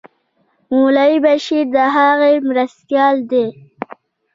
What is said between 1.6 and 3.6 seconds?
د هغه مرستیال دی.